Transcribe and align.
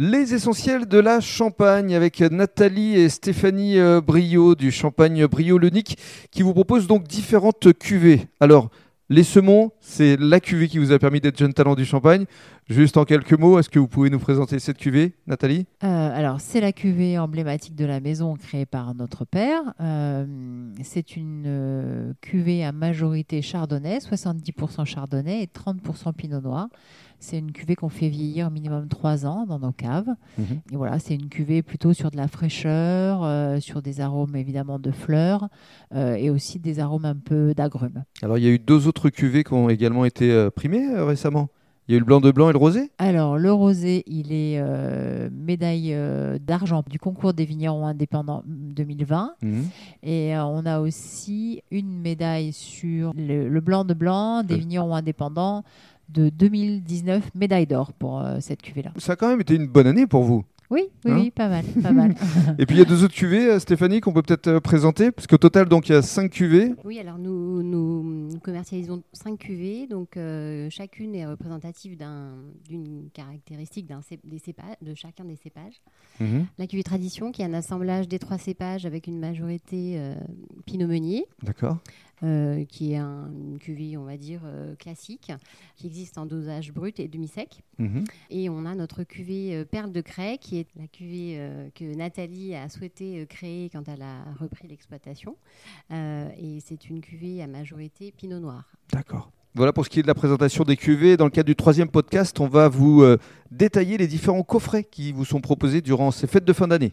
Les 0.00 0.32
essentiels 0.32 0.86
de 0.86 0.98
la 0.98 1.18
Champagne 1.20 1.96
avec 1.96 2.20
Nathalie 2.20 2.94
et 2.94 3.08
Stéphanie 3.08 3.80
euh, 3.80 4.00
Brio 4.00 4.54
du 4.54 4.70
Champagne 4.70 5.26
Brio 5.26 5.58
Lenic 5.58 5.98
qui 6.30 6.42
vous 6.42 6.54
proposent 6.54 6.86
donc 6.86 7.08
différentes 7.08 7.76
cuvées. 7.76 8.28
Alors, 8.38 8.70
les 9.08 9.24
Semons, 9.24 9.72
c'est 9.80 10.16
la 10.16 10.38
cuvée 10.38 10.68
qui 10.68 10.78
vous 10.78 10.92
a 10.92 11.00
permis 11.00 11.20
d'être 11.20 11.36
jeune 11.36 11.52
talent 11.52 11.74
du 11.74 11.84
Champagne. 11.84 12.26
Juste 12.68 12.98
en 12.98 13.06
quelques 13.06 13.32
mots, 13.32 13.58
est-ce 13.58 13.70
que 13.70 13.78
vous 13.78 13.88
pouvez 13.88 14.10
nous 14.10 14.18
présenter 14.18 14.58
cette 14.58 14.76
cuvée, 14.76 15.14
Nathalie? 15.26 15.66
Euh, 15.82 15.86
alors, 15.86 16.38
c'est 16.42 16.60
la 16.60 16.72
cuvée 16.72 17.18
emblématique 17.18 17.74
de 17.74 17.86
la 17.86 17.98
maison 17.98 18.36
créée 18.36 18.66
par 18.66 18.94
notre 18.94 19.24
père. 19.24 19.62
Euh, 19.80 20.26
c'est 20.82 21.16
une 21.16 21.44
euh, 21.46 22.12
cuvée 22.20 22.66
à 22.66 22.72
majorité 22.72 23.40
chardonnay, 23.40 24.00
70% 24.00 24.84
chardonnay 24.84 25.42
et 25.42 25.46
30% 25.46 26.12
pinot 26.12 26.42
noir. 26.42 26.68
C'est 27.20 27.38
une 27.38 27.52
cuvée 27.52 27.74
qu'on 27.74 27.88
fait 27.88 28.08
vieillir 28.08 28.50
minimum 28.50 28.86
3 28.88 29.26
ans 29.26 29.44
dans 29.46 29.58
nos 29.58 29.72
caves. 29.72 30.08
Et 30.38 30.76
voilà, 30.76 30.98
c'est 30.98 31.14
une 31.14 31.28
cuvée 31.28 31.62
plutôt 31.62 31.92
sur 31.92 32.10
de 32.10 32.16
la 32.16 32.28
fraîcheur, 32.28 33.24
euh, 33.24 33.58
sur 33.60 33.82
des 33.82 34.00
arômes 34.00 34.36
évidemment 34.36 34.78
de 34.78 34.92
fleurs 34.92 35.48
euh, 35.94 36.14
et 36.14 36.30
aussi 36.30 36.60
des 36.60 36.78
arômes 36.78 37.04
un 37.04 37.16
peu 37.16 37.54
d'agrumes. 37.54 38.04
Alors, 38.22 38.38
il 38.38 38.44
y 38.44 38.46
a 38.46 38.50
eu 38.50 38.58
deux 38.58 38.86
autres 38.86 39.10
cuvées 39.10 39.42
qui 39.42 39.52
ont 39.52 39.68
également 39.68 40.04
été 40.04 40.30
euh, 40.30 40.50
primées 40.50 40.94
récemment. 41.00 41.48
Il 41.88 41.92
y 41.92 41.94
a 41.94 41.96
eu 41.96 42.00
le 42.00 42.04
blanc 42.04 42.20
de 42.20 42.30
blanc 42.30 42.50
et 42.50 42.52
le 42.52 42.58
rosé? 42.58 42.90
Alors, 42.98 43.38
le 43.38 43.50
rosé, 43.50 44.04
il 44.06 44.30
est 44.30 44.58
euh, 44.58 45.30
médaille 45.32 45.94
euh, 45.94 46.38
d'argent 46.38 46.84
du 46.86 46.98
concours 46.98 47.32
des 47.32 47.46
vignerons 47.46 47.86
indépendants 47.86 48.42
2020. 48.46 49.36
Et 50.02 50.36
euh, 50.36 50.44
on 50.44 50.66
a 50.66 50.80
aussi 50.80 51.62
une 51.70 51.98
médaille 51.98 52.52
sur 52.52 53.14
le, 53.16 53.48
le 53.48 53.60
blanc 53.62 53.86
de 53.86 53.94
blanc 53.94 54.42
des 54.42 54.58
vignerons 54.58 54.94
indépendants 54.94 55.64
de 56.10 56.28
2019, 56.28 57.30
médaille 57.34 57.66
d'or 57.66 57.94
pour 57.94 58.22
cette 58.40 58.60
cuvée-là. 58.60 58.92
Ça 58.98 59.12
a 59.12 59.16
quand 59.16 59.28
même 59.28 59.40
été 59.40 59.54
une 59.54 59.66
bonne 59.66 59.86
année 59.86 60.06
pour 60.06 60.24
vous. 60.24 60.44
Oui, 60.70 60.82
oui, 61.06 61.10
Hein 61.12 61.18
oui, 61.20 61.30
pas 61.30 61.48
mal, 61.48 61.64
pas 61.82 61.92
mal. 61.92 62.14
Et 62.58 62.66
puis 62.66 62.76
il 62.76 62.78
y 62.78 62.82
a 62.82 62.84
deux 62.84 63.02
autres 63.02 63.14
cuvées, 63.14 63.50
euh, 63.50 63.58
Stéphanie, 63.58 64.00
qu'on 64.00 64.12
peut 64.12 64.20
peut-être 64.22 64.48
euh, 64.48 64.60
présenter, 64.60 65.10
parce 65.10 65.26
qu'au 65.26 65.38
total, 65.38 65.66
donc 65.66 65.88
il 65.88 65.92
y 65.92 65.94
a 65.94 66.02
cinq 66.02 66.30
cuvées. 66.30 66.74
Oui, 66.84 66.98
alors 66.98 67.16
nous, 67.18 67.62
nous 67.62 68.28
commercialisons 68.42 69.02
cinq 69.14 69.38
cuvées, 69.38 69.86
donc 69.86 70.16
euh, 70.18 70.68
chacune 70.70 71.14
est 71.14 71.24
représentative 71.26 71.96
d'un- 71.96 72.34
d'une 72.68 73.08
caractéristique 73.14 73.86
d'un 73.86 74.00
des 74.24 74.38
cépages, 74.38 74.76
de 74.82 74.94
chacun 74.94 75.24
des 75.24 75.36
cépages. 75.36 75.80
La 76.58 76.66
cuvée 76.66 76.82
tradition, 76.82 77.32
qui 77.32 77.40
est 77.42 77.46
un 77.46 77.54
assemblage 77.54 78.06
des 78.08 78.18
trois 78.18 78.36
cépages 78.38 78.84
avec 78.84 79.06
une 79.06 79.18
majorité 79.18 79.94
euh, 79.96 80.14
Pinot 80.68 80.86
Meunier, 80.86 81.24
D'accord. 81.42 81.78
euh, 82.22 82.64
qui 82.66 82.92
est 82.92 82.96
un- 82.96 83.30
une 83.32 83.58
cuvée, 83.58 83.96
on 83.96 84.04
va 84.04 84.18
dire, 84.18 84.42
euh, 84.44 84.74
classique, 84.76 85.32
qui 85.76 85.86
existe 85.86 86.18
en 86.18 86.26
dosage 86.26 86.72
brut 86.74 87.00
et 87.00 87.08
demi-sec. 87.08 87.62
Mhm. 87.78 88.04
Et 88.28 88.50
on 88.50 88.66
a 88.66 88.74
notre 88.74 89.02
cuvée 89.02 89.54
euh, 89.56 89.64
Perle 89.64 89.92
de 89.92 90.02
Craie, 90.02 90.36
qui 90.38 90.58
est 90.58 90.66
la 90.76 90.86
cuvée 90.86 91.40
que 91.74 91.94
Nathalie 91.96 92.54
a 92.54 92.68
souhaité 92.68 93.24
créer 93.30 93.70
quand 93.70 93.88
elle 93.88 94.02
a 94.02 94.24
repris 94.38 94.68
l'exploitation. 94.68 95.36
Et 95.90 96.58
c'est 96.60 96.90
une 96.90 97.00
cuvée 97.00 97.42
à 97.42 97.46
majorité 97.46 98.12
Pinot 98.14 98.40
Noir. 98.40 98.64
D'accord. 98.92 99.30
Voilà 99.54 99.72
pour 99.72 99.84
ce 99.84 99.90
qui 99.90 99.98
est 99.98 100.02
de 100.02 100.06
la 100.06 100.14
présentation 100.14 100.62
des 100.64 100.76
cuvées. 100.76 101.16
Dans 101.16 101.24
le 101.24 101.30
cadre 101.30 101.46
du 101.46 101.56
troisième 101.56 101.88
podcast, 101.88 102.38
on 102.40 102.46
va 102.46 102.68
vous 102.68 103.02
détailler 103.50 103.96
les 103.96 104.06
différents 104.06 104.42
coffrets 104.42 104.84
qui 104.84 105.12
vous 105.12 105.24
sont 105.24 105.40
proposés 105.40 105.80
durant 105.80 106.10
ces 106.10 106.26
fêtes 106.26 106.44
de 106.44 106.52
fin 106.52 106.68
d'année. 106.68 106.92